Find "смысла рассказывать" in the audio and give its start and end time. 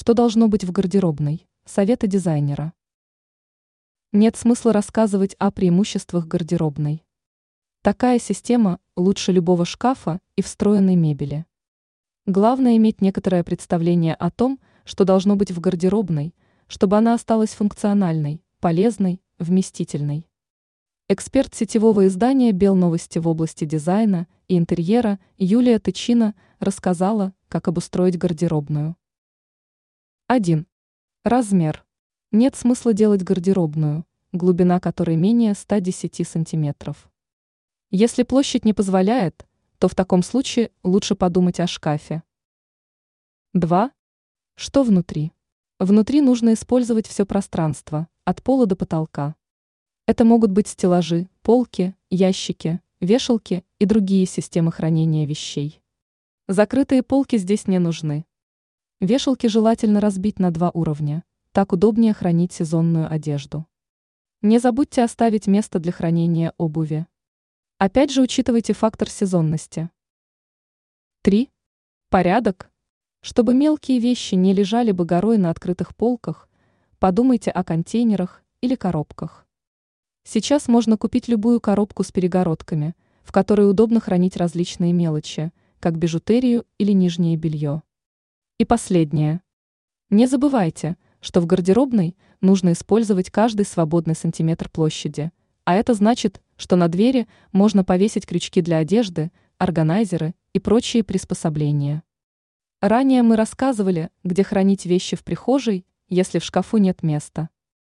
4.34-5.34